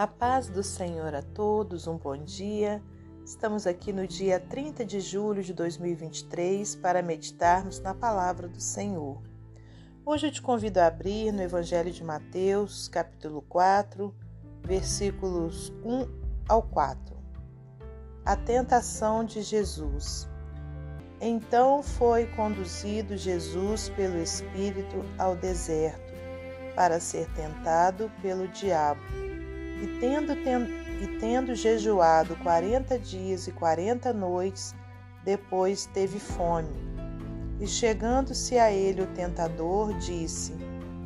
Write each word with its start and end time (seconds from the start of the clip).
A 0.00 0.06
paz 0.06 0.48
do 0.48 0.62
Senhor 0.62 1.14
a 1.14 1.20
todos, 1.20 1.86
um 1.86 1.98
bom 1.98 2.16
dia. 2.16 2.82
Estamos 3.22 3.66
aqui 3.66 3.92
no 3.92 4.06
dia 4.06 4.40
30 4.40 4.82
de 4.82 4.98
julho 4.98 5.42
de 5.42 5.52
2023 5.52 6.74
para 6.76 7.02
meditarmos 7.02 7.80
na 7.80 7.94
palavra 7.94 8.48
do 8.48 8.58
Senhor. 8.58 9.20
Hoje 10.02 10.28
eu 10.28 10.32
te 10.32 10.40
convido 10.40 10.80
a 10.80 10.86
abrir 10.86 11.30
no 11.32 11.42
Evangelho 11.42 11.90
de 11.90 12.02
Mateus, 12.02 12.88
capítulo 12.88 13.42
4, 13.42 14.14
versículos 14.62 15.70
1 15.84 16.08
ao 16.48 16.62
4. 16.62 17.14
A 18.24 18.36
tentação 18.36 19.22
de 19.22 19.42
Jesus. 19.42 20.26
Então 21.20 21.82
foi 21.82 22.24
conduzido 22.28 23.18
Jesus 23.18 23.90
pelo 23.90 24.16
Espírito 24.16 25.04
ao 25.18 25.36
deserto 25.36 26.10
para 26.74 26.98
ser 26.98 27.28
tentado 27.34 28.10
pelo 28.22 28.48
diabo. 28.48 29.29
E 29.80 29.86
tendo, 29.98 30.36
ten, 30.44 30.66
e 31.00 31.18
tendo 31.18 31.54
jejuado 31.54 32.36
quarenta 32.36 32.98
dias 32.98 33.48
e 33.48 33.52
quarenta 33.52 34.12
noites, 34.12 34.74
depois 35.24 35.86
teve 35.86 36.18
fome. 36.18 36.68
E 37.58 37.66
chegando-se 37.66 38.58
a 38.58 38.70
ele 38.70 39.02
o 39.02 39.06
tentador, 39.06 39.92
disse: 39.98 40.54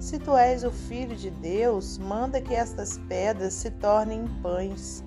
Se 0.00 0.19
tu 0.19 0.37
és 0.37 0.64
o 0.64 0.70
filho 0.70 1.14
de 1.14 1.30
Deus, 1.30 1.98
manda 1.98 2.41
que 2.41 2.55
estas 2.55 2.98
pedras 3.09 3.55
se 3.55 3.70
tornem 3.70 4.24
em 4.24 4.42
pães. 4.42 5.05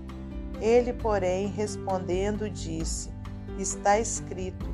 Ele, 0.61 0.93
porém, 0.93 1.47
respondendo, 1.47 2.49
disse: 2.49 3.09
Está 3.57 3.99
escrito: 3.99 4.65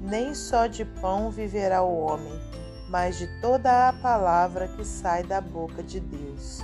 Nem 0.00 0.34
só 0.34 0.66
de 0.66 0.84
pão 0.84 1.30
viverá 1.30 1.82
o 1.82 1.98
homem, 1.98 2.32
mas 2.90 3.18
de 3.18 3.26
toda 3.40 3.88
a 3.88 3.92
palavra 3.92 4.68
que 4.68 4.84
sai 4.84 5.22
da 5.22 5.40
boca 5.40 5.82
de 5.82 6.00
Deus. 6.00 6.62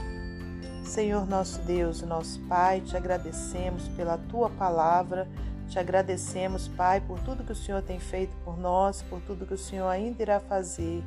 Senhor 0.90 1.24
nosso 1.24 1.60
Deus 1.62 2.02
nosso 2.02 2.40
Pai, 2.48 2.80
te 2.80 2.96
agradecemos 2.96 3.86
pela 3.90 4.18
tua 4.18 4.50
palavra, 4.50 5.28
te 5.68 5.78
agradecemos, 5.78 6.66
Pai, 6.66 7.00
por 7.00 7.20
tudo 7.20 7.44
que 7.44 7.52
o 7.52 7.54
Senhor 7.54 7.80
tem 7.80 8.00
feito 8.00 8.36
por 8.44 8.58
nós, 8.58 9.00
por 9.02 9.20
tudo 9.20 9.46
que 9.46 9.54
o 9.54 9.58
Senhor 9.58 9.86
ainda 9.86 10.20
irá 10.20 10.40
fazer. 10.40 11.00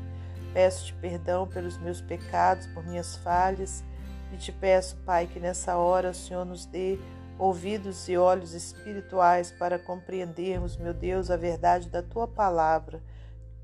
Peço-te 0.53 0.93
perdão 0.93 1.45
pelos 1.45 1.77
meus 1.79 1.99
pecados, 1.99 2.65
por 2.67 2.81
minhas 2.85 3.17
falhas, 3.17 3.83
e 4.31 4.37
te 4.37 4.53
peço, 4.53 4.95
Pai, 5.05 5.27
que 5.27 5.37
nessa 5.37 5.75
hora 5.75 6.11
o 6.11 6.15
Senhor 6.15 6.45
nos 6.45 6.65
dê 6.65 6.97
ouvidos 7.37 8.07
e 8.07 8.15
olhos 8.15 8.53
espirituais 8.53 9.51
para 9.51 9.77
compreendermos, 9.77 10.77
meu 10.77 10.93
Deus, 10.93 11.29
a 11.29 11.35
verdade 11.35 11.89
da 11.89 12.01
tua 12.01 12.25
palavra. 12.25 13.03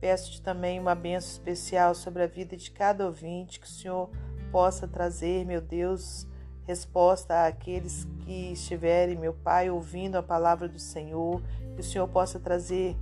Peço-te 0.02 0.42
também 0.42 0.81
uma 0.81 0.95
benção 0.95 1.31
especial 1.31 1.95
sobre 1.95 2.23
a 2.23 2.28
vida 2.28 2.58
de 2.58 2.72
cada 2.72 3.06
ouvinte, 3.06 3.58
que 3.58 3.67
o 3.67 3.70
Senhor 3.70 4.09
possa 4.52 4.88
trazer, 4.88 5.45
meu 5.45 5.61
Deus, 5.61 6.28
resposta 6.66 7.47
àqueles 7.47 8.05
que 8.19 8.52
estiverem, 8.52 9.17
meu 9.17 9.33
Pai, 9.33 9.69
ouvindo 9.69 10.17
a 10.17 10.23
palavra 10.23 10.67
do 10.67 10.80
Senhor, 10.80 11.41
que 11.75 11.81
o 11.81 11.83
Senhor 11.83 12.08
possa 12.08 12.39
trazer 12.39 12.95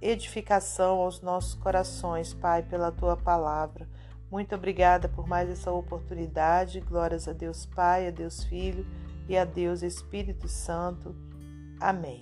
edificação 0.00 0.98
aos 0.98 1.20
nossos 1.20 1.54
corações, 1.54 2.34
Pai, 2.34 2.62
pela 2.62 2.90
tua 2.90 3.16
palavra. 3.16 3.88
Muito 4.30 4.54
obrigada 4.54 5.08
por 5.08 5.28
mais 5.28 5.48
essa 5.48 5.70
oportunidade. 5.70 6.80
Glórias 6.80 7.28
a 7.28 7.32
Deus 7.32 7.66
Pai, 7.66 8.08
a 8.08 8.10
Deus 8.10 8.42
Filho 8.42 8.84
e 9.28 9.36
a 9.36 9.44
Deus 9.44 9.82
Espírito 9.82 10.48
Santo. 10.48 11.14
Amém. 11.80 12.20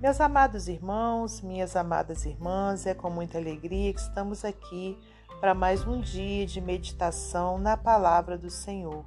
Meus 0.00 0.20
amados 0.20 0.68
irmãos, 0.68 1.40
minhas 1.40 1.74
amadas 1.74 2.26
irmãs, 2.26 2.84
é 2.84 2.94
com 2.94 3.08
muita 3.08 3.38
alegria 3.38 3.92
que 3.94 4.00
estamos 4.00 4.44
aqui 4.44 4.98
para 5.40 5.54
mais 5.54 5.86
um 5.86 6.00
dia 6.00 6.46
de 6.46 6.60
meditação 6.60 7.58
na 7.58 7.76
palavra 7.76 8.38
do 8.38 8.48
Senhor. 8.48 9.04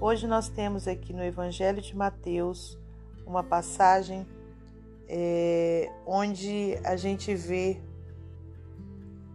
Hoje 0.00 0.26
nós 0.26 0.48
temos 0.48 0.86
aqui 0.86 1.12
no 1.12 1.22
Evangelho 1.22 1.82
de 1.82 1.94
Mateus 1.96 2.78
uma 3.26 3.42
passagem 3.42 4.26
é, 5.08 5.90
onde 6.06 6.78
a 6.84 6.94
gente 6.94 7.34
vê 7.34 7.80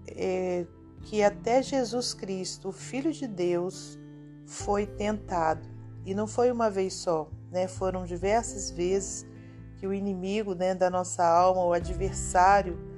é, 0.07 0.65
que 1.01 1.21
até 1.21 1.61
Jesus 1.61 2.13
Cristo, 2.13 2.69
o 2.69 2.71
Filho 2.71 3.11
de 3.11 3.27
Deus, 3.27 3.99
foi 4.45 4.85
tentado. 4.85 5.67
E 6.05 6.15
não 6.15 6.27
foi 6.27 6.49
uma 6.49 6.69
vez 6.69 6.93
só, 6.93 7.29
né? 7.51 7.67
foram 7.67 8.05
diversas 8.05 8.71
vezes 8.71 9.27
que 9.75 9.85
o 9.85 9.93
inimigo 9.93 10.55
né, 10.55 10.73
da 10.73 10.89
nossa 10.89 11.25
alma, 11.27 11.65
o 11.65 11.73
adversário, 11.73 12.94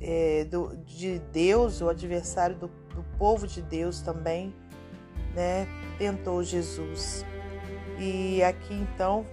é, 0.00 0.44
do, 0.44 0.76
de 0.84 1.18
Deus, 1.32 1.80
o 1.80 1.88
adversário 1.88 2.56
do, 2.56 2.68
do, 2.94 3.04
povo 3.18 3.46
de 3.46 3.60
Deus 3.60 4.00
também, 4.00 4.54
né, 5.34 5.66
tentou 5.98 6.42
Jesus. 6.42 7.24
E 7.98 8.42
aqui 8.42 8.74
então 8.74 9.26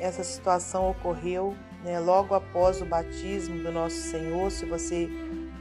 essa 0.00 0.22
situação 0.22 0.90
ocorreu 0.90 1.54
né, 1.84 1.98
logo 1.98 2.34
após 2.34 2.80
o 2.80 2.84
batismo 2.84 3.62
do 3.62 3.72
nosso 3.72 3.96
Senhor. 3.96 4.50
Se 4.50 4.64
você 4.64 5.08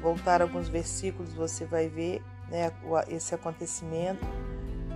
voltar 0.01 0.41
alguns 0.41 0.67
versículos, 0.67 1.33
você 1.33 1.66
vai 1.66 1.88
ver 1.88 2.23
né, 2.49 2.72
esse 3.07 3.33
acontecimento. 3.33 4.25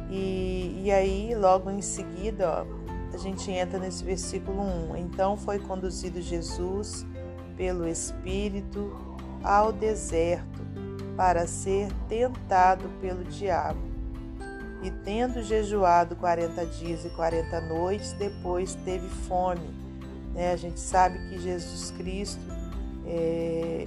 E, 0.09 0.83
e 0.83 0.91
aí, 0.91 1.33
logo 1.35 1.69
em 1.71 1.81
seguida, 1.81 2.49
ó, 2.49 2.85
a 3.13 3.17
gente 3.17 3.49
entra 3.51 3.79
nesse 3.79 4.03
versículo 4.03 4.61
1. 4.61 4.97
Então 4.97 5.35
foi 5.37 5.57
conduzido 5.59 6.21
Jesus 6.21 7.05
pelo 7.55 7.87
Espírito 7.87 9.14
ao 9.43 9.71
deserto 9.71 10.65
para 11.15 11.47
ser 11.47 11.91
tentado 12.07 12.89
pelo 13.01 13.23
diabo. 13.23 13.79
E 14.83 14.91
tendo 14.91 15.41
jejuado 15.41 16.15
40 16.15 16.65
dias 16.65 17.05
e 17.05 17.09
40 17.09 17.61
noites, 17.61 18.13
depois 18.13 18.75
teve 18.85 19.07
fome. 19.07 19.67
Né? 20.33 20.51
A 20.51 20.55
gente 20.55 20.79
sabe 20.79 21.17
que 21.29 21.39
Jesus 21.39 21.91
Cristo, 21.91 22.43
é, 23.07 23.85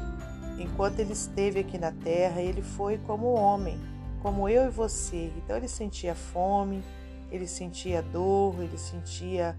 enquanto 0.59 0.99
ele 0.99 1.13
esteve 1.13 1.61
aqui 1.61 1.79
na 1.79 1.93
terra, 1.93 2.41
ele 2.41 2.63
foi 2.63 2.99
como 2.99 3.33
homem, 3.33 3.79
como 4.23 4.49
eu 4.49 4.67
e 4.67 4.71
você. 4.71 5.31
Então 5.37 5.57
ele 5.57 5.69
sentia 5.69 6.15
fome, 6.15 6.83
ele 7.31 7.47
sentia 7.47 8.03
dor, 8.03 8.61
ele 8.61 8.79
sentia 8.79 9.55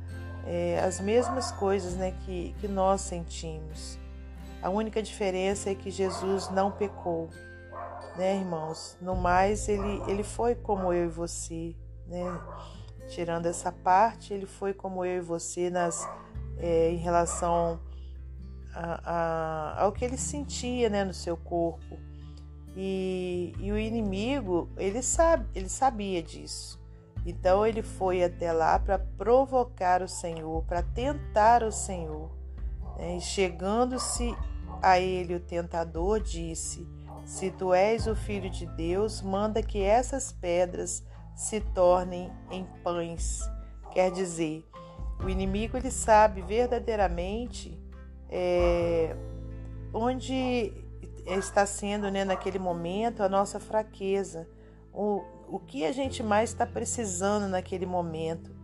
é, 0.46 0.82
as 0.84 1.00
mesmas 1.00 1.52
coisas 1.52 1.94
né, 1.94 2.14
que, 2.26 2.56
que 2.60 2.68
nós 2.68 3.02
sentimos. 3.02 3.98
A 4.62 4.70
única 4.70 5.02
diferença 5.02 5.70
é 5.70 5.76
que 5.76 5.90
Jesus 5.90 6.50
não 6.50 6.72
pecou, 6.72 7.30
né, 8.18 8.36
irmãos? 8.36 8.98
No 9.02 9.16
mais, 9.16 9.70
ele, 9.70 10.02
ele 10.08 10.24
foi 10.24 10.56
como 10.56 10.92
eu 10.92 11.06
e 11.06 11.10
você, 11.10 11.76
né? 12.06 12.42
Tirando 13.08 13.46
essa 13.46 13.72
parte, 13.72 14.34
ele 14.34 14.46
foi 14.46 14.74
como 14.74 15.06
eu 15.06 15.18
e 15.18 15.22
você 15.22 15.70
nas, 15.70 16.08
é, 16.58 16.92
em 16.92 16.98
relação 16.98 17.80
a, 18.74 19.02
a, 19.04 19.84
ao 19.84 19.92
que 19.92 20.04
ele 20.06 20.18
sentia 20.18 20.90
né, 20.90 21.04
no 21.04 21.14
seu 21.14 21.38
corpo. 21.38 21.98
E, 22.76 23.54
e 23.60 23.72
o 23.72 23.78
inimigo, 23.78 24.70
ele, 24.78 25.02
sabe, 25.02 25.46
ele 25.56 25.70
sabia 25.70 26.22
disso. 26.22 26.80
Então 27.26 27.66
ele 27.66 27.82
foi 27.82 28.24
até 28.24 28.52
lá 28.52 28.80
para 28.80 29.00
provocar 29.00 30.02
o 30.02 30.08
Senhor, 30.08 30.64
para 30.66 30.82
tentar 30.82 31.64
o 31.64 31.72
Senhor. 31.72 32.39
Né? 33.00 33.18
E 33.18 33.22
chegando-se 33.22 34.36
a 34.82 35.00
ele 35.00 35.34
o 35.34 35.40
tentador 35.40 36.20
disse: 36.20 36.86
Se 37.26 37.50
tu 37.50 37.74
és 37.74 38.06
o 38.06 38.16
filho 38.16 38.50
de 38.50 38.66
Deus, 38.66 39.22
manda 39.22 39.64
que 39.64 39.82
essas 39.82 40.32
pedras 40.32 41.04
se 41.34 41.62
tornem 41.62 42.32
em 42.52 42.66
pães. 42.84 43.40
Quer 43.92 44.12
dizer, 44.12 44.64
o 45.24 45.30
inimigo 45.30 45.78
ele 45.78 45.90
sabe 45.90 46.42
verdadeiramente 46.42 47.82
é, 48.30 49.16
onde 49.94 50.74
está 51.26 51.66
sendo 51.66 52.12
né, 52.12 52.24
naquele 52.26 52.60
momento 52.60 53.24
a 53.24 53.30
nossa 53.30 53.60
fraqueza, 53.60 54.48
o, 54.94 55.24
o 55.48 55.60
que 55.60 55.86
a 55.86 55.92
gente 55.92 56.22
mais 56.22 56.50
está 56.52 56.66
precisando 56.66 57.48
naquele 57.48 57.86
momento. 57.86 58.59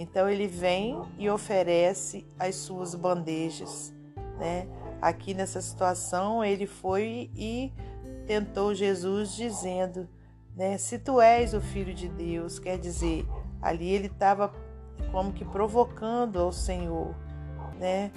Então 0.00 0.30
ele 0.30 0.46
vem 0.46 0.98
e 1.18 1.28
oferece 1.28 2.26
as 2.38 2.54
suas 2.54 2.94
bandejas, 2.94 3.92
né? 4.38 4.66
Aqui 4.98 5.34
nessa 5.34 5.60
situação, 5.60 6.42
ele 6.42 6.66
foi 6.66 7.30
e 7.36 7.70
tentou 8.26 8.74
Jesus 8.74 9.34
dizendo, 9.36 10.08
né, 10.56 10.78
se 10.78 10.98
tu 10.98 11.20
és 11.20 11.52
o 11.52 11.60
filho 11.60 11.92
de 11.92 12.08
Deus, 12.08 12.58
quer 12.58 12.78
dizer, 12.78 13.26
ali 13.60 13.90
ele 13.90 14.06
estava 14.06 14.50
como 15.12 15.34
que 15.34 15.44
provocando 15.44 16.40
ao 16.40 16.50
Senhor, 16.50 17.14
né? 17.78 18.10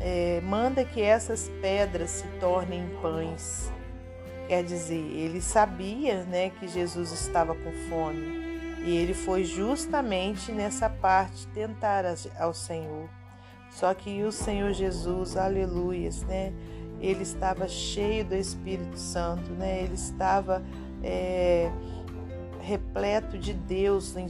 É, 0.00 0.40
manda 0.40 0.84
que 0.84 1.00
essas 1.00 1.48
pedras 1.60 2.10
se 2.10 2.26
tornem 2.40 2.82
pães. 3.00 3.70
Quer 4.48 4.64
dizer, 4.64 4.94
ele 4.94 5.40
sabia, 5.40 6.24
né, 6.24 6.50
que 6.50 6.66
Jesus 6.66 7.12
estava 7.12 7.54
com 7.54 7.70
fome 7.88 8.47
e 8.84 8.96
ele 8.96 9.14
foi 9.14 9.44
justamente 9.44 10.52
nessa 10.52 10.88
parte 10.88 11.46
tentar 11.48 12.04
ao 12.38 12.54
Senhor. 12.54 13.08
Só 13.70 13.92
que 13.94 14.22
o 14.22 14.32
Senhor 14.32 14.72
Jesus, 14.72 15.36
aleluias, 15.36 16.22
né? 16.22 16.52
Ele 17.00 17.22
estava 17.22 17.68
cheio 17.68 18.24
do 18.24 18.34
Espírito 18.34 18.98
Santo, 18.98 19.50
né? 19.52 19.82
Ele 19.82 19.94
estava 19.94 20.62
é, 21.02 21.70
repleto 22.60 23.38
de 23.38 23.52
Deus 23.52 24.16
em, 24.16 24.26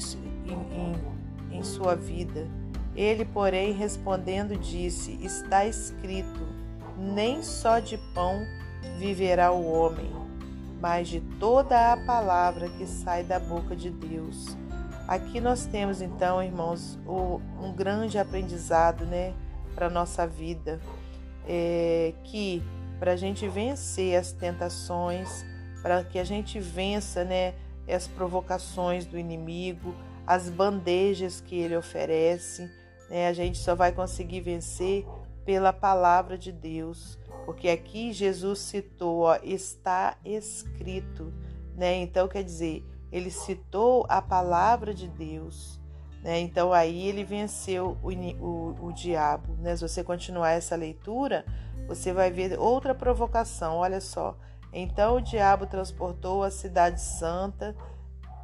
em, 0.47 1.56
em, 1.59 1.62
sua 1.62 1.94
vida. 1.94 2.47
Ele, 2.94 3.25
porém, 3.25 3.73
respondendo, 3.73 4.56
disse: 4.56 5.19
Está 5.23 5.65
escrito: 5.65 6.47
Nem 6.99 7.43
só 7.43 7.79
de 7.79 7.97
pão 8.15 8.44
viverá 8.99 9.51
o 9.51 9.65
homem, 9.65 10.11
mas 10.81 11.09
de 11.09 11.21
toda 11.41 11.93
a 11.93 11.97
palavra 11.97 12.69
que 12.69 12.87
sai 12.87 13.25
da 13.25 13.39
boca 13.39 13.75
de 13.75 13.91
Deus. 13.91 14.57
Aqui 15.07 15.41
nós 15.41 15.65
temos 15.67 16.03
então, 16.03 16.43
irmãos, 16.43 16.99
um 17.07 17.73
grande 17.73 18.19
aprendizado, 18.19 19.07
né, 19.07 19.33
para 19.75 19.89
nossa 19.89 20.27
vida, 20.27 20.81
é, 21.47 22.13
que 22.25 22.63
para 22.99 23.13
a 23.13 23.17
gente 23.17 23.49
vencer 23.49 24.17
as 24.17 24.33
tentações, 24.33 25.45
para 25.83 26.05
que 26.05 26.19
a 26.19 26.25
gente 26.25 26.61
vença, 26.61 27.25
né, 27.25 27.55
as 27.89 28.07
provocações 28.07 29.07
do 29.07 29.19
inimigo, 29.19 29.95
as 30.27 30.51
bandejas 30.51 31.41
que 31.41 31.57
ele 31.57 31.77
oferece, 31.77 32.71
né, 33.09 33.29
a 33.29 33.33
gente 33.33 33.57
só 33.57 33.75
vai 33.75 33.93
conseguir 33.93 34.43
vencer 34.43 35.07
pela 35.47 35.73
palavra 35.73 36.37
de 36.37 36.53
Deus, 36.53 37.19
porque 37.49 37.71
aqui 37.71 38.12
Jesus 38.12 38.59
citou, 38.59 39.21
ó, 39.21 39.39
está 39.43 40.19
escrito, 40.23 41.33
né? 41.75 41.95
Então 41.97 42.29
quer 42.29 42.45
dizer, 42.45 42.85
ele 43.11 43.31
citou 43.31 44.05
a 44.06 44.21
palavra 44.21 44.93
de 44.93 45.09
Deus, 45.09 45.81
né? 46.23 46.41
Então 46.41 46.75
aí 46.75 47.09
ele 47.09 47.25
venceu 47.25 47.97
o, 48.03 48.11
o, 48.45 48.89
o 48.89 48.93
diabo, 48.93 49.55
né? 49.62 49.75
Se 49.75 49.81
você 49.81 50.05
continuar 50.05 50.50
essa 50.50 50.77
leitura, 50.77 51.43
você 51.87 52.12
vai 52.12 52.31
ver 52.31 52.59
outra 52.59 52.95
provocação. 52.95 53.77
Olha 53.77 54.03
só. 54.03 54.37
Então 54.71 55.17
o 55.17 55.23
diabo 55.23 55.65
transportou 55.67 56.43
a 56.43 56.51
cidade 56.51 57.01
santa, 57.01 57.75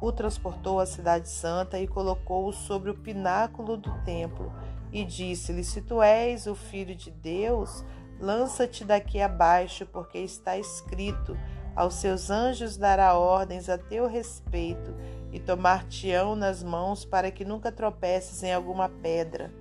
o 0.01 0.11
transportou 0.11 0.79
à 0.79 0.85
cidade 0.87 1.29
santa 1.29 1.79
e 1.79 1.85
colocou-o 1.85 2.51
sobre 2.51 2.89
o 2.89 2.95
pináculo 2.95 3.77
do 3.77 3.93
templo 4.03 4.51
e 4.91 5.03
disse-lhe: 5.03 5.63
Se 5.63 5.81
tu 5.81 6.01
és 6.01 6.47
o 6.47 6.55
filho 6.55 6.95
de 6.95 7.11
Deus, 7.11 7.83
lança-te 8.19 8.83
daqui 8.83 9.21
abaixo, 9.21 9.85
porque 9.85 10.19
está 10.19 10.57
escrito: 10.57 11.37
Aos 11.75 11.95
seus 11.95 12.29
anjos 12.29 12.77
dará 12.77 13.17
ordens 13.17 13.69
a 13.69 13.77
teu 13.77 14.07
respeito 14.07 14.93
e 15.31 15.39
tomar-te-ão 15.39 16.35
nas 16.35 16.63
mãos 16.63 17.03
para 17.03 17.31
que 17.31 17.43
nunca 17.43 17.71
tropeces 17.71 18.43
em 18.43 18.53
alguma 18.53 18.89
pedra. 18.89 19.51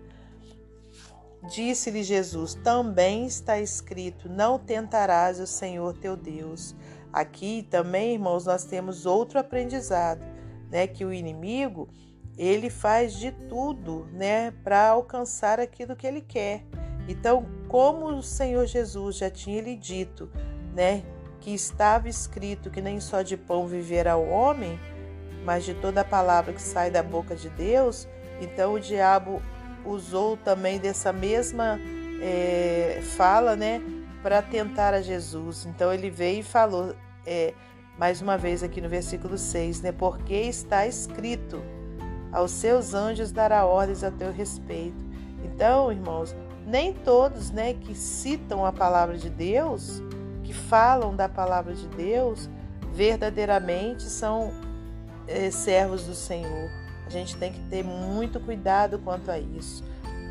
Disse-lhe 1.49 2.03
Jesus: 2.03 2.55
Também 2.55 3.27
está 3.27 3.61
escrito: 3.61 4.29
Não 4.29 4.59
tentarás 4.59 5.41
o 5.41 5.47
Senhor 5.47 5.97
teu 5.99 6.17
Deus. 6.17 6.75
Aqui 7.13 7.67
também, 7.71 8.15
irmãos, 8.15 8.47
nós 8.47 8.65
temos 8.65 9.07
outro 9.07 9.39
aprendizado, 9.39 10.25
né? 10.71 10.87
Que 10.87 11.05
o 11.05 11.13
inimigo 11.13 11.89
ele 12.37 12.69
faz 12.69 13.15
de 13.15 13.31
tudo, 13.31 14.07
né, 14.13 14.51
para 14.63 14.89
alcançar 14.89 15.61
aquilo 15.61 15.95
que 15.95 16.07
ele 16.07 16.21
quer. 16.21 16.65
Então, 17.09 17.47
como 17.75 18.07
o 18.07 18.23
Senhor 18.23 18.67
Jesus 18.67 19.17
já 19.17 19.29
tinha 19.29 19.61
lhe 19.61 19.75
dito, 19.75 20.31
né, 20.73 21.03
que 21.41 21.53
estava 21.53 22.09
escrito 22.09 22.71
que 22.71 22.81
nem 22.81 23.01
só 23.01 23.21
de 23.21 23.37
pão 23.37 23.67
viverá 23.67 24.17
o 24.17 24.29
homem, 24.29 24.79
mas 25.45 25.65
de 25.65 25.75
toda 25.75 26.03
a 26.03 26.05
palavra 26.05 26.53
que 26.53 26.63
sai 26.63 26.89
da 26.89 27.03
boca 27.03 27.35
de 27.35 27.49
Deus, 27.49 28.07
então 28.41 28.75
o 28.75 28.79
diabo 28.79 29.43
usou 29.85 30.37
também 30.37 30.79
dessa 30.79 31.13
mesma 31.13 31.81
é, 32.23 33.01
fala, 33.17 33.57
né, 33.57 33.83
para 34.23 34.41
tentar 34.41 34.95
a 34.95 35.03
Jesus. 35.03 35.67
Então 35.67 35.93
ele 35.93 36.11
veio 36.11 36.39
e 36.39 36.45
falou, 36.45 36.95
é, 37.27 37.55
mais 37.99 38.23
uma 38.23 38.39
vez 38.39 38.63
aqui 38.63 38.81
no 38.81 38.89
versículo 38.89 39.37
6, 39.37 39.81
né, 39.81 39.91
porque 39.91 40.35
está 40.35 40.87
escrito, 40.87 41.61
aos 42.31 42.53
seus 42.53 42.95
anjos 42.95 43.33
dará 43.33 43.67
ordens 43.67 44.05
a 44.05 44.13
teu 44.13 44.31
respeito. 44.31 45.05
Então, 45.45 45.91
irmãos, 45.91 46.35
nem 46.67 46.93
todos, 46.93 47.51
né, 47.51 47.75
que 47.75 47.95
citam 47.95 48.65
a 48.65 48.73
palavra 48.73 49.19
de 49.19 49.29
Deus, 49.29 50.03
que 50.43 50.53
falam 50.53 51.15
da 51.15 51.29
palavra 51.29 51.75
de 51.75 51.87
Deus, 51.89 52.49
verdadeiramente 52.93 54.05
são 54.05 54.53
é, 55.27 55.51
servos 55.51 56.05
do 56.05 56.15
Senhor. 56.15 56.71
A 57.07 57.11
gente 57.11 57.37
tem 57.37 57.53
que 57.53 57.61
ter 57.69 57.85
muito 57.85 58.41
cuidado 58.41 58.99
quanto 58.99 59.31
a 59.31 59.39
isso. 59.39 59.85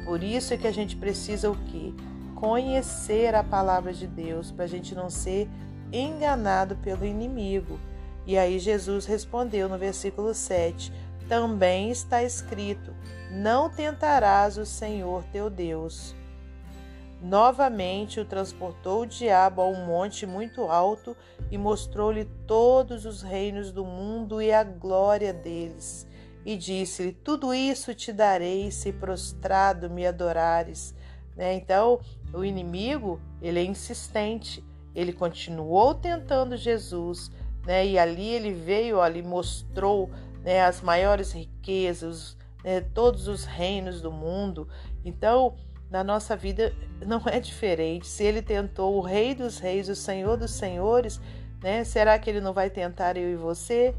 Por 0.06 0.24
isso 0.24 0.54
é 0.54 0.58
que 0.58 0.68
a 0.68 0.74
gente 0.74 0.96
precisa 0.96 1.50
o 1.50 1.56
quê? 1.66 1.94
Conhecer 2.36 3.36
a 3.36 3.44
palavra 3.44 3.94
de 3.94 4.08
Deus, 4.08 4.52
para 4.52 4.66
a 4.66 4.68
gente 4.68 4.96
não 4.96 5.10
ser 5.10 5.48
enganado 5.92 6.76
pelo 6.78 7.06
inimigo. 7.06 7.80
E 8.26 8.38
aí 8.38 8.60
Jesus 8.60 9.06
respondeu 9.06 9.70
no 9.70 9.78
versículo 9.78 10.34
7: 10.34 10.92
Também 11.30 11.90
está 11.92 12.24
escrito: 12.24 12.94
Não 13.32 13.70
tentarás 13.70 14.58
o 14.58 14.66
Senhor 14.66 15.24
teu 15.32 15.50
Deus. 15.50 16.16
Novamente 17.24 18.20
o 18.20 18.26
transportou 18.26 19.02
o 19.02 19.08
diabo 19.08 19.62
a 19.62 19.68
um 19.68 19.86
monte 19.86 20.26
muito 20.26 20.64
alto 20.64 21.16
e 21.50 21.58
mostrou-lhe 21.58 22.26
todos 22.46 23.06
os 23.06 23.22
reinos 23.22 23.72
do 23.72 23.86
mundo 23.86 24.42
e 24.42 24.52
a 24.52 24.64
glória 24.64 25.34
deles 25.34 26.06
e 26.46 26.58
disse-lhe: 26.58 27.12
Tudo 27.12 27.54
isso 27.54 27.94
te 27.94 28.12
darei 28.12 28.70
se 28.72 28.92
prostrado 28.92 29.90
me 29.90 30.06
adorares. 30.06 30.94
Né? 31.36 31.54
Então, 31.56 32.00
o 32.34 32.44
inimigo 32.44 33.20
ele 33.42 33.60
é 33.60 33.64
insistente. 33.64 34.64
Ele 34.94 35.12
continuou 35.12 35.96
tentando 35.96 36.56
Jesus, 36.56 37.32
né? 37.66 37.86
E 37.86 37.98
ali 37.98 38.28
ele 38.28 38.54
veio, 38.54 39.02
ali 39.02 39.24
mostrou 39.24 40.12
né, 40.44 40.62
as 40.62 40.82
maiores 40.82 41.32
riquezas, 41.32 42.38
né, 42.64 42.82
todos 42.94 43.28
os 43.28 43.44
reinos 43.44 44.02
do 44.02 44.12
mundo. 44.12 44.68
Então, 45.04 45.56
na 45.94 46.04
nossa 46.04 46.36
vida 46.36 46.74
não 47.06 47.22
é 47.28 47.40
diferente. 47.40 48.08
Se 48.08 48.24
ele 48.24 48.42
tentou 48.42 48.96
o 48.96 49.02
Rei 49.02 49.36
dos 49.36 49.60
Reis, 49.60 49.88
o 49.88 49.96
Senhor 49.96 50.36
dos 50.36 50.50
Senhores, 50.50 51.22
né? 51.62 51.84
Será 51.84 52.18
que 52.18 52.28
ele 52.28 52.42
não 52.42 52.52
vai 52.52 52.72
tentar 52.72 53.16
eu 53.16 53.32
e 53.32 53.36
você? 53.36 53.94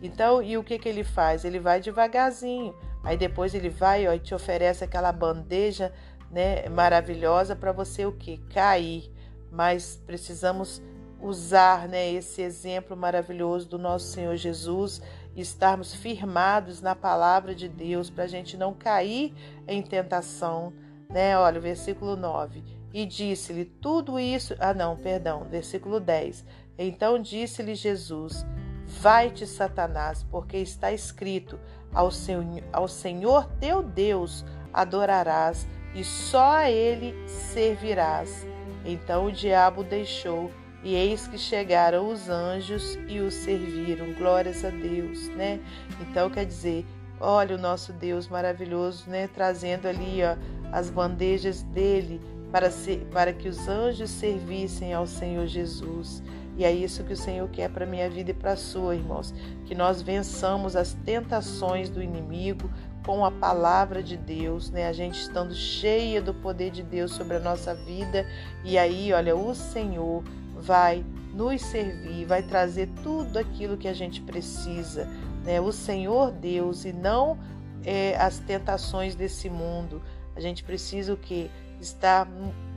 Então, 0.00 0.40
e 0.40 0.56
o 0.56 0.62
que, 0.62 0.78
que 0.78 0.88
ele 0.88 1.02
faz? 1.02 1.44
Ele 1.44 1.58
vai 1.58 1.80
devagarzinho. 1.80 2.72
Aí 3.02 3.16
depois 3.16 3.52
ele 3.52 3.68
vai 3.68 4.06
ó, 4.06 4.12
e 4.12 4.20
te 4.20 4.32
oferece 4.32 4.84
aquela 4.84 5.10
bandeja 5.10 5.92
né, 6.30 6.68
maravilhosa 6.68 7.56
para 7.56 7.72
você 7.72 8.06
o 8.06 8.12
que? 8.12 8.38
Cair. 8.54 9.10
Mas 9.50 10.00
precisamos 10.06 10.80
usar 11.20 11.88
né, 11.88 12.12
esse 12.12 12.42
exemplo 12.42 12.96
maravilhoso 12.96 13.68
do 13.68 13.76
nosso 13.76 14.06
Senhor 14.06 14.36
Jesus 14.36 15.02
e 15.34 15.40
estarmos 15.40 15.92
firmados 15.96 16.80
na 16.80 16.94
palavra 16.94 17.56
de 17.56 17.68
Deus 17.68 18.08
para 18.08 18.22
a 18.22 18.28
gente 18.28 18.56
não 18.56 18.72
cair 18.72 19.34
em 19.66 19.82
tentação. 19.82 20.72
Né? 21.10 21.36
Olha, 21.36 21.58
o 21.58 21.62
versículo 21.62 22.16
9. 22.16 22.62
E 22.92 23.04
disse-lhe 23.04 23.64
tudo 23.64 24.18
isso. 24.18 24.54
Ah, 24.58 24.74
não, 24.74 24.96
perdão, 24.96 25.44
versículo 25.44 26.00
10. 26.00 26.44
Então 26.78 27.20
disse-lhe 27.20 27.74
Jesus: 27.74 28.44
Vai-te, 28.86 29.46
Satanás, 29.46 30.24
porque 30.30 30.56
está 30.56 30.92
escrito: 30.92 31.58
ao, 31.92 32.10
seu, 32.10 32.40
ao 32.72 32.88
Senhor 32.88 33.46
teu 33.60 33.82
Deus 33.82 34.44
adorarás 34.72 35.66
e 35.94 36.04
só 36.04 36.56
a 36.56 36.70
ele 36.70 37.14
servirás. 37.28 38.46
Então 38.84 39.26
o 39.26 39.32
diabo 39.32 39.82
deixou, 39.82 40.50
e 40.82 40.94
eis 40.94 41.26
que 41.26 41.36
chegaram 41.36 42.08
os 42.08 42.28
anjos 42.28 42.98
e 43.08 43.20
o 43.20 43.30
serviram. 43.30 44.12
Glórias 44.14 44.64
a 44.64 44.70
Deus, 44.70 45.28
né? 45.30 45.60
Então 46.00 46.30
quer 46.30 46.46
dizer, 46.46 46.86
olha 47.18 47.56
o 47.56 47.58
nosso 47.58 47.92
Deus 47.92 48.28
maravilhoso, 48.28 49.10
né? 49.10 49.28
Trazendo 49.28 49.86
ali 49.86 50.20
ó, 50.22 50.36
as 50.72 50.90
bandejas 50.90 51.62
dele 51.62 52.20
para, 52.50 52.70
ser, 52.70 53.06
para 53.12 53.32
que 53.32 53.48
os 53.48 53.68
anjos 53.68 54.10
servissem 54.10 54.92
ao 54.92 55.06
Senhor 55.06 55.46
Jesus. 55.46 56.22
E 56.56 56.64
é 56.64 56.72
isso 56.72 57.04
que 57.04 57.12
o 57.12 57.16
Senhor 57.16 57.48
quer 57.48 57.70
para 57.70 57.84
a 57.84 57.88
minha 57.88 58.10
vida 58.10 58.32
e 58.32 58.34
para 58.34 58.52
a 58.52 58.56
sua, 58.56 58.94
irmãos. 58.94 59.32
Que 59.66 59.74
nós 59.74 60.02
vençamos 60.02 60.76
as 60.76 60.92
tentações 61.04 61.88
do 61.88 62.02
inimigo 62.02 62.70
com 63.04 63.24
a 63.24 63.30
palavra 63.30 64.02
de 64.02 64.16
Deus, 64.16 64.70
né? 64.70 64.86
A 64.86 64.92
gente 64.92 65.20
estando 65.20 65.54
cheia 65.54 66.20
do 66.20 66.34
poder 66.34 66.70
de 66.70 66.82
Deus 66.82 67.12
sobre 67.12 67.36
a 67.36 67.40
nossa 67.40 67.74
vida. 67.74 68.26
E 68.64 68.76
aí, 68.76 69.12
olha, 69.12 69.34
o 69.34 69.54
Senhor 69.54 70.22
vai 70.56 71.04
nos 71.32 71.62
servir, 71.62 72.26
vai 72.26 72.42
trazer 72.42 72.88
tudo 73.02 73.38
aquilo 73.38 73.76
que 73.76 73.88
a 73.88 73.94
gente 73.94 74.20
precisa, 74.20 75.08
né? 75.44 75.60
O 75.60 75.72
Senhor 75.72 76.30
Deus 76.30 76.84
e 76.84 76.92
não 76.92 77.38
é, 77.84 78.16
as 78.16 78.38
tentações 78.38 79.14
desse 79.14 79.48
mundo. 79.48 80.02
A 80.40 80.42
gente 80.42 80.64
precisa 80.64 81.12
o 81.12 81.18
que? 81.18 81.50
Estar 81.78 82.26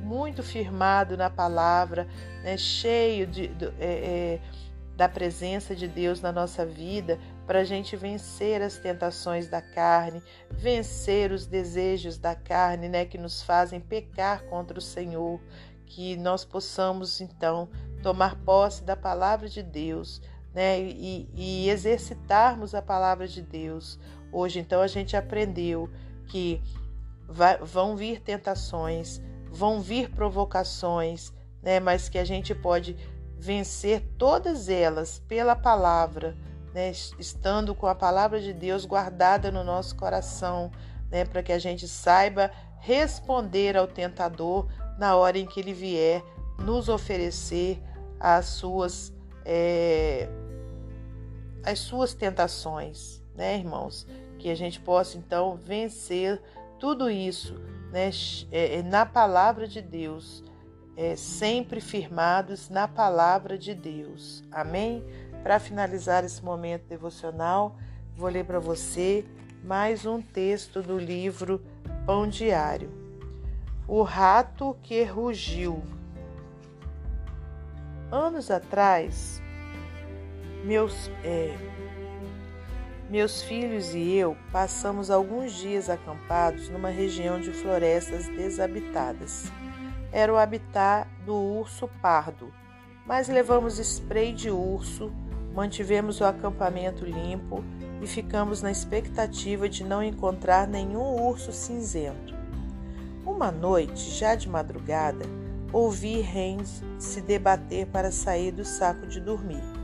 muito 0.01 0.43
firmado 0.43 1.15
na 1.15 1.29
palavra, 1.29 2.05
né, 2.43 2.57
cheio 2.57 3.25
de, 3.25 3.49
é, 3.79 3.85
é, 3.85 4.41
da 4.97 5.07
presença 5.07 5.73
de 5.73 5.87
Deus 5.87 6.19
na 6.19 6.29
nossa 6.29 6.65
vida, 6.65 7.17
para 7.47 7.59
a 7.59 7.63
gente 7.63 7.95
vencer 7.95 8.61
as 8.61 8.75
tentações 8.75 9.47
da 9.47 9.61
carne, 9.61 10.21
vencer 10.51 11.31
os 11.31 11.45
desejos 11.45 12.17
da 12.17 12.35
carne, 12.35 12.89
né, 12.89 13.05
que 13.05 13.17
nos 13.17 13.41
fazem 13.41 13.79
pecar 13.79 14.43
contra 14.43 14.77
o 14.77 14.81
Senhor, 14.81 15.39
que 15.85 16.17
nós 16.17 16.43
possamos 16.43 17.21
então 17.21 17.69
tomar 18.01 18.35
posse 18.43 18.83
da 18.83 18.97
palavra 18.97 19.47
de 19.47 19.63
Deus, 19.63 20.21
né, 20.53 20.81
e, 20.81 21.29
e 21.33 21.69
exercitarmos 21.69 22.75
a 22.75 22.81
palavra 22.81 23.25
de 23.25 23.41
Deus. 23.41 23.97
Hoje, 24.33 24.59
então, 24.59 24.81
a 24.81 24.87
gente 24.87 25.15
aprendeu 25.15 25.89
que 26.27 26.61
vai, 27.27 27.57
vão 27.57 27.95
vir 27.95 28.21
tentações, 28.21 29.21
vão 29.51 29.81
vir 29.81 30.09
provocações, 30.09 31.31
né, 31.61 31.79
mas 31.79 32.09
que 32.09 32.17
a 32.17 32.25
gente 32.25 32.53
pode 32.53 32.95
vencer 33.37 34.01
todas 34.17 34.69
elas 34.69 35.19
pela 35.27 35.55
palavra, 35.55 36.35
né, 36.73 36.91
estando 37.19 37.75
com 37.75 37.87
a 37.87 37.95
palavra 37.95 38.39
de 38.39 38.53
Deus 38.53 38.85
guardada 38.85 39.51
no 39.51 39.63
nosso 39.63 39.95
coração, 39.95 40.71
né, 41.09 41.25
para 41.25 41.43
que 41.43 41.51
a 41.51 41.59
gente 41.59 41.87
saiba 41.87 42.51
responder 42.79 43.77
ao 43.77 43.87
tentador 43.87 44.67
na 44.97 45.15
hora 45.15 45.37
em 45.37 45.45
que 45.45 45.59
ele 45.59 45.73
vier 45.73 46.23
nos 46.59 46.89
oferecer 46.89 47.81
as 48.19 48.45
suas 48.45 49.13
é, 49.45 50.29
as 51.63 51.79
suas 51.79 52.13
tentações, 52.13 53.21
né, 53.35 53.57
irmãos? 53.57 54.05
Que 54.37 54.49
a 54.49 54.55
gente 54.55 54.79
possa 54.79 55.17
então 55.17 55.55
vencer 55.55 56.41
tudo 56.83 57.09
isso, 57.09 57.55
né, 57.93 58.09
é, 58.51 58.79
é, 58.79 58.83
na 58.83 59.05
palavra 59.05 59.65
de 59.65 59.81
Deus, 59.81 60.43
é, 60.97 61.15
sempre 61.15 61.79
firmados 61.79 62.69
na 62.69 62.89
palavra 62.89 63.57
de 63.57 63.73
Deus. 63.73 64.43
Amém? 64.51 65.01
Para 65.41 65.61
finalizar 65.61 66.25
esse 66.25 66.43
momento 66.43 66.83
devocional, 66.89 67.77
vou 68.17 68.29
ler 68.29 68.43
para 68.43 68.59
você 68.59 69.25
mais 69.63 70.05
um 70.05 70.21
texto 70.21 70.81
do 70.81 70.97
livro 70.99 71.63
Pão 72.05 72.27
Diário. 72.27 72.91
O 73.87 74.01
rato 74.01 74.75
que 74.83 75.05
rugiu. 75.05 75.81
Anos 78.11 78.51
atrás, 78.51 79.41
meus, 80.65 81.09
é, 81.23 81.55
meus 83.13 83.43
filhos 83.43 83.93
e 83.93 84.15
eu 84.15 84.35
passamos 84.51 85.11
alguns 85.11 85.53
dias 85.53 85.87
acampados 85.87 86.67
numa 86.67 86.89
região 86.89 87.39
de 87.39 87.51
florestas 87.51 88.27
desabitadas. 88.27 89.51
Era 90.11 90.33
o 90.33 90.37
habitat 90.37 91.07
do 91.23 91.35
urso 91.35 91.87
pardo, 92.01 92.51
mas 93.05 93.27
levamos 93.27 93.77
spray 93.77 94.33
de 94.33 94.49
urso, 94.49 95.13
mantivemos 95.53 96.21
o 96.21 96.25
acampamento 96.25 97.05
limpo 97.05 97.63
e 98.01 98.07
ficamos 98.07 98.63
na 98.63 98.71
expectativa 98.71 99.69
de 99.69 99.83
não 99.83 100.01
encontrar 100.01 100.67
nenhum 100.67 101.21
urso 101.21 101.51
cinzento. 101.51 102.33
Uma 103.23 103.51
noite, 103.51 104.09
já 104.09 104.33
de 104.33 104.49
madrugada, 104.49 105.23
ouvi 105.71 106.19
Hans 106.19 106.81
se 106.97 107.21
debater 107.21 107.85
para 107.85 108.11
sair 108.11 108.51
do 108.51 108.65
saco 108.65 109.05
de 109.05 109.19
dormir. 109.19 109.82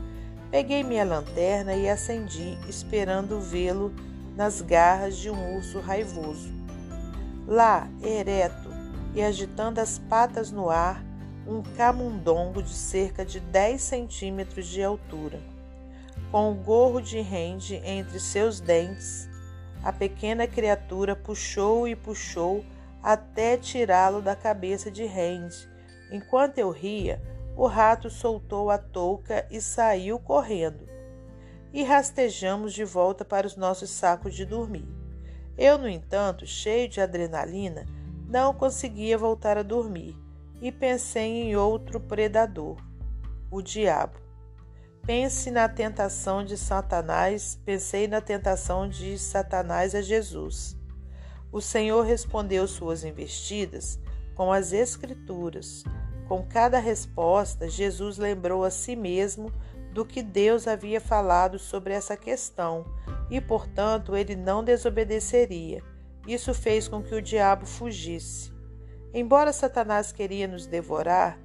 Peguei 0.50 0.82
minha 0.82 1.04
lanterna 1.04 1.74
e 1.74 1.88
acendi, 1.88 2.58
esperando 2.68 3.40
vê-lo 3.40 3.94
nas 4.36 4.60
garras 4.60 5.16
de 5.16 5.30
um 5.30 5.56
urso 5.56 5.78
raivoso. 5.80 6.52
Lá, 7.46 7.88
ereto 8.02 8.68
e 9.14 9.22
agitando 9.22 9.80
as 9.80 9.98
patas 9.98 10.50
no 10.50 10.68
ar, 10.68 11.04
um 11.46 11.62
camundongo 11.76 12.62
de 12.62 12.74
cerca 12.74 13.24
de 13.24 13.40
10 13.40 13.80
centímetros 13.80 14.66
de 14.66 14.82
altura. 14.82 15.40
Com 16.30 16.52
o 16.52 16.54
gorro 16.54 17.00
de 17.00 17.20
rende 17.20 17.76
entre 17.84 18.18
seus 18.20 18.60
dentes, 18.60 19.28
a 19.82 19.92
pequena 19.92 20.46
criatura 20.46 21.16
puxou 21.16 21.88
e 21.88 21.96
puxou 21.96 22.64
até 23.02 23.56
tirá-lo 23.56 24.20
da 24.20 24.36
cabeça 24.36 24.90
de 24.90 25.04
rende 25.04 25.70
Enquanto 26.10 26.58
eu 26.58 26.70
ria, 26.70 27.22
o 27.60 27.66
rato 27.66 28.08
soltou 28.08 28.70
a 28.70 28.78
touca 28.78 29.46
e 29.50 29.60
saiu 29.60 30.18
correndo. 30.18 30.88
E 31.74 31.82
rastejamos 31.82 32.72
de 32.72 32.86
volta 32.86 33.22
para 33.22 33.46
os 33.46 33.54
nossos 33.54 33.90
sacos 33.90 34.34
de 34.34 34.46
dormir. 34.46 34.88
Eu, 35.58 35.76
no 35.76 35.86
entanto, 35.86 36.46
cheio 36.46 36.88
de 36.88 37.02
adrenalina, 37.02 37.84
não 38.26 38.54
conseguia 38.54 39.18
voltar 39.18 39.58
a 39.58 39.62
dormir 39.62 40.16
e 40.62 40.72
pensei 40.72 41.42
em 41.42 41.54
outro 41.54 42.00
predador, 42.00 42.78
o 43.50 43.60
diabo. 43.60 44.18
Pense 45.04 45.50
na 45.50 45.68
tentação 45.68 46.42
de 46.42 46.56
Satanás, 46.56 47.60
pensei 47.62 48.08
na 48.08 48.22
tentação 48.22 48.88
de 48.88 49.18
Satanás 49.18 49.94
a 49.94 50.00
Jesus. 50.00 50.78
O 51.52 51.60
Senhor 51.60 52.06
respondeu 52.06 52.66
suas 52.66 53.04
investidas 53.04 54.00
com 54.34 54.50
as 54.50 54.72
Escrituras. 54.72 55.84
Com 56.30 56.44
cada 56.44 56.78
resposta, 56.78 57.68
Jesus 57.68 58.16
lembrou 58.16 58.62
a 58.62 58.70
si 58.70 58.94
mesmo 58.94 59.52
do 59.92 60.04
que 60.04 60.22
Deus 60.22 60.68
havia 60.68 61.00
falado 61.00 61.58
sobre 61.58 61.92
essa 61.92 62.16
questão 62.16 62.84
e, 63.28 63.40
portanto, 63.40 64.14
ele 64.14 64.36
não 64.36 64.62
desobedeceria. 64.62 65.82
Isso 66.28 66.54
fez 66.54 66.86
com 66.86 67.02
que 67.02 67.16
o 67.16 67.20
diabo 67.20 67.66
fugisse. 67.66 68.52
Embora 69.12 69.52
Satanás 69.52 70.12
queria 70.12 70.46
nos 70.46 70.68
devorar, 70.68 71.36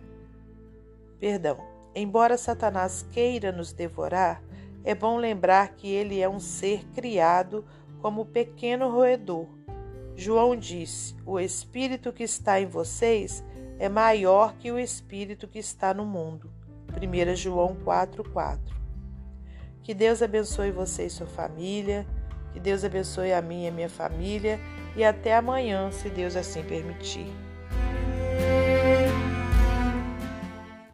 perdão, 1.20 1.58
embora 1.96 2.38
Satanás 2.38 3.04
queira 3.12 3.52
nos 3.52 3.74
devorar, 3.74 4.44
é 4.84 4.94
bom 4.94 5.18
lembrar 5.18 5.70
que 5.70 5.88
ele 5.88 6.22
é 6.22 6.30
um 6.30 6.40
ser 6.40 6.86
criado 6.90 7.66
como 8.04 8.24
pequeno 8.24 8.92
roedor 8.92 9.48
João 10.16 10.56
disse: 10.56 11.14
O 11.26 11.40
espírito 11.40 12.14
que 12.14 12.24
está 12.24 12.60
em 12.60 12.66
vocês 12.66 13.44
é 13.80 13.90
maior 13.90 14.56
que 14.58 14.72
o 14.72 14.80
espírito 14.80 15.48
que 15.48 15.60
está 15.60 15.94
no 15.94 16.06
mundo. 16.06 16.52
1 17.02 17.36
João 17.36 17.76
4:4. 17.84 18.60
Que 19.84 19.94
Deus 19.94 20.22
abençoe 20.22 20.72
você 20.72 21.06
e 21.06 21.10
sua 21.10 21.28
família, 21.28 22.08
que 22.54 22.60
Deus 22.60 22.84
abençoe 22.84 23.34
a 23.34 23.42
mim 23.42 23.66
e 23.66 23.68
a 23.68 23.72
minha 23.72 23.90
família 23.90 24.60
e 24.96 25.04
até 25.04 25.36
amanhã, 25.36 25.92
se 25.92 26.10
Deus 26.10 26.36
assim 26.36 26.64
permitir. 26.64 27.45